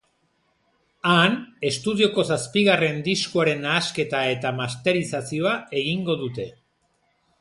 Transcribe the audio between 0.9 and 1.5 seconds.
Han,